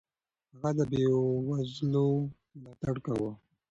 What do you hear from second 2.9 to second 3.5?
کاوه.